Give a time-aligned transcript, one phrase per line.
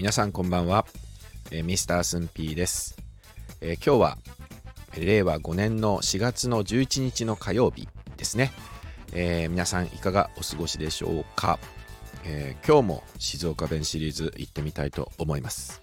[0.00, 0.86] 皆さんこんばんは、
[1.50, 2.96] えー、ミスタースンピーです、
[3.60, 4.18] えー、今日は
[4.98, 8.50] 令和5年の4月の11日の火曜日ですね、
[9.12, 11.58] えー、皆さんいかがお過ごしでしょうか、
[12.24, 15.82] えー、今日も静岡弁シリーズ行ってみたいと思います。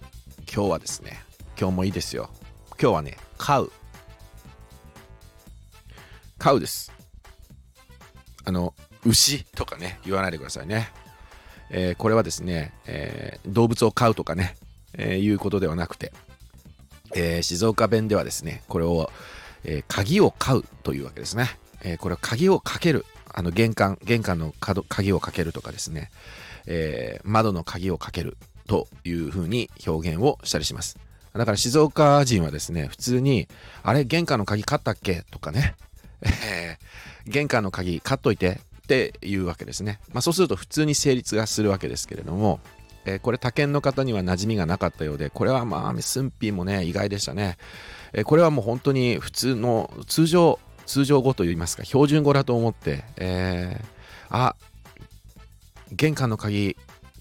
[0.52, 1.22] 今日はですね
[1.56, 2.28] 今日もいいですよ。
[2.70, 3.72] 今日はね飼う。
[6.38, 6.92] 飼うです。
[8.44, 8.74] あの
[9.06, 10.88] 牛とかね言わないでくださいね。
[11.70, 14.56] えー、これはですね、えー、動物を飼うとかね、
[14.94, 16.12] えー、いうことではなくて、
[17.14, 19.10] え静岡弁ではですね、これを、
[19.64, 21.58] え鍵を飼うというわけですね。
[21.82, 23.06] えこれは鍵をかける。
[23.32, 26.10] あの玄関、玄関の鍵をかけるとかですね、
[26.66, 30.98] え窓の鍵をかけるというふうに表現をしたりします。
[31.32, 33.48] だから静岡人はですね、普通に、
[33.82, 35.24] あれ、玄関の鍵買ったっけ？
[35.30, 35.76] とかね、
[36.44, 36.76] え
[37.26, 40.00] 玄関の鍵買っといてっていうわけですね。
[40.14, 42.58] まあ、そうすると普通に成立がするわけですけれども、
[43.04, 47.58] えー、これ他県の方には馴染みがなかったようで、これはまあ、スンピーもね、意外でしたね。
[48.14, 53.84] えー、これはもう本当に普通の通常、通常語といいますか、標準語だと思って、えー、
[54.30, 54.56] あ、
[55.92, 56.74] 玄関の鍵、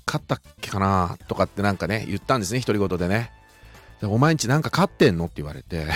[0.06, 3.34] 買ったっけかなとかってなんかね、言ったんですね、独り言でね。
[4.00, 5.88] でお前んちなんか飼ってんのって言われて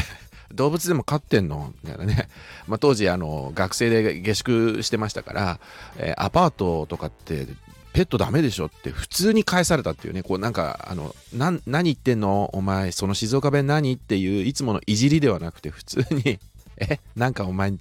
[0.53, 1.73] 動物でも飼ってんの？
[1.83, 2.27] みたいなね。
[2.67, 5.59] まあ、当時、あの、学生で下宿してましたから、
[5.97, 7.47] えー、アパートとかって
[7.93, 12.49] ペットダメでしょって普通に返されたっていうね、こうなんか、あの、な何言ってんの？
[12.53, 13.93] お前、その静岡弁何？
[13.93, 16.39] っていういつものいじりではなくて普通に
[16.77, 17.73] え、なんかお前、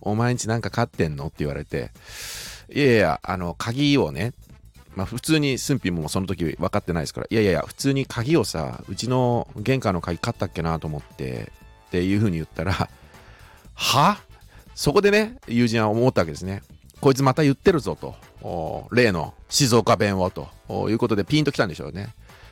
[0.00, 1.26] お前んちなんか飼ってんの？
[1.26, 1.90] って言われて、
[2.72, 4.32] いやいや、あの、鍵をね、
[4.94, 11.50] まあ普通に駿府もその時分かってないですから、いやいやいや、普通に鍵をさ、うちの玄関の鍵買ったっけなと思って、
[11.94, 12.88] っていうふうに言ったら、
[13.74, 14.18] は？
[14.74, 16.62] そこでね、友人は思ったわけですね。
[17.00, 18.16] こいつまた言ってるぞと。
[18.90, 20.48] 例の静岡弁をと
[20.90, 22.08] いうことでピンときたんでしょうね。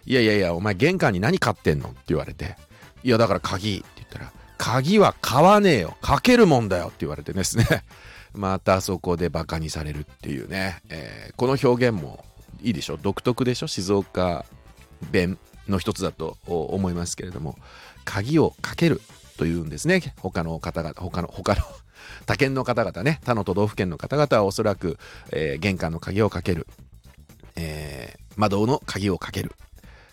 [0.07, 1.89] いやいやいや、お前玄関に何買ってんの？
[1.89, 2.57] って言われて。
[3.02, 5.97] いや、だから鍵って言ったら、鍵は買わねえよ。
[6.01, 7.67] かけるもんだよって言われてですね。
[8.35, 10.83] またそこでバカにされるっていうね。
[10.89, 12.25] えー、この表現も
[12.63, 12.97] いいでしょ？
[12.97, 13.67] 独特でしょ？
[13.67, 14.45] 静岡
[15.11, 15.36] 弁
[15.67, 17.58] の一つだと思いますけれども。
[18.05, 19.01] 鍵をかける
[19.37, 20.15] というんですね。
[20.20, 21.63] 他の方々他の他の
[22.27, 23.20] 他県の方々ね。
[23.25, 24.98] 他の都道府県の方々はおそらく、
[25.31, 26.67] えー、玄関の鍵をかける、
[27.57, 29.53] えー、窓の鍵をかける。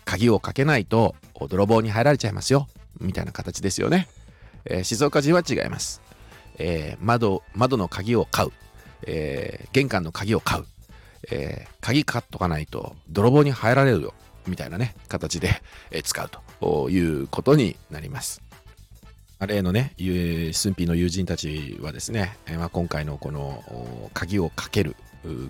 [0.06, 1.16] 鍵をかけないと
[1.50, 2.68] 泥棒に入られちゃいますよ。
[3.00, 4.08] みたいな形ですよね、
[4.66, 6.02] えー、静岡人は違います、
[6.58, 8.52] え窓窓の鍵を買う、
[9.06, 10.66] え玄関の鍵を買う、
[11.32, 14.14] え鍵かっとかないと泥棒に入られるよ。
[14.48, 18.42] みたいなね形でえ使うということになります。
[19.48, 23.64] 例のね、駿府の友人たちはですね、まあ、今回のこの
[24.14, 24.96] 鍵をかける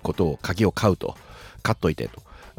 [0.03, 1.15] ことを、鍵を買うと、
[1.63, 2.09] 買っといて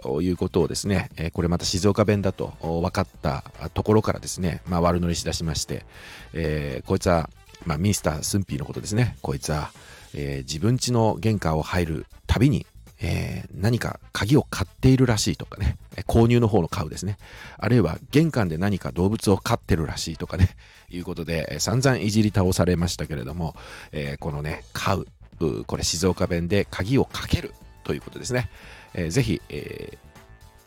[0.03, 5.85] ということをですね、これまた静岡弁だと分かったところからですね、まあ、悪乗りしだしまして、
[6.33, 7.31] えー、こいつは、
[7.65, 9.71] まあ、ミスター・スンピーのことですね、こいつは、
[10.15, 12.67] えー、自分家の玄関を入るたびに、
[13.03, 17.17] えー、何か鍵を買っているらしいとかね、購入の方の買うですね。
[17.59, 20.51] あるいは玄関で何か動物を飼ってるらしいとかね、
[20.91, 23.57] いうことで、え、散々いじり倒されましたけれども、
[23.93, 28.51] えー、このね、買う、これ静岡弁で鍵をかけるということですね。
[28.93, 29.99] えー、ぜひ、えー、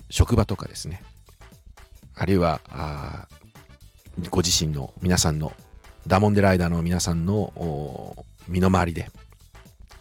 [0.10, 1.04] 職場とかですね、
[2.16, 3.28] あるいは、あ
[4.30, 5.54] ご自身の皆さんの、
[6.08, 9.10] ダモンデライダーの皆さんの身の回りで、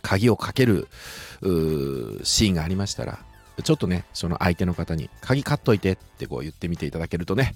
[0.03, 0.89] 鍵をかける
[1.43, 3.19] シーンがありましたら、
[3.63, 7.55] ちょっとね、その相手の方に、鍵買っといてってこう言ってみていただけるとね、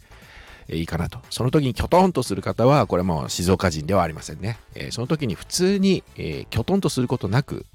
[0.69, 1.21] いいかなと。
[1.31, 4.59] その時にきょとんとする方は、これも静岡人ではありませんね。
[4.75, 7.67] え、その時に普通に、えー、きょとんとすることなく、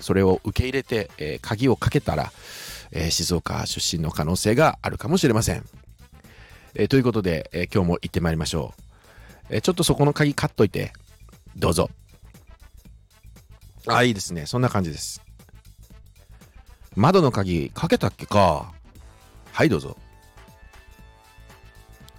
[0.00, 2.32] それを受け入れて、え、鍵をかけたら、
[2.90, 5.64] え静岡出身の可能性があるかもしれません。
[6.74, 8.74] えということで、え今日も行ってまいりましょ
[9.50, 9.56] う。
[9.56, 10.92] えちょっとそこの鍵買っといて、
[11.56, 11.90] どうぞ。
[13.88, 14.46] あ、いいですね。
[14.46, 15.22] そんな感じです。
[16.94, 18.72] 窓の鍵かけたっけか。
[19.52, 19.96] はいどうぞ。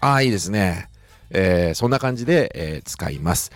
[0.02, 0.90] あいいですね。
[1.32, 3.52] えー、そんな感じで、えー、使います、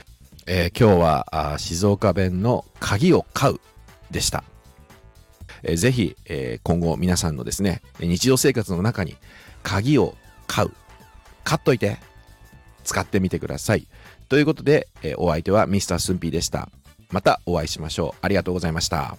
[0.46, 3.60] えー、今日は静岡弁の鍵を買う
[4.12, 4.44] でした、
[5.64, 9.16] えー、ぜひ、えー、今後皆さんのですね日常生活の中に
[9.64, 10.16] 鍵を
[10.46, 10.72] 買う。
[11.44, 11.98] 買っといて。
[12.84, 13.88] 使ってみてください。
[14.30, 16.70] ということで、えー、お相手はミスタースンピーでした。
[17.14, 18.20] またお会いしましょう。
[18.22, 19.18] ありがとうございました。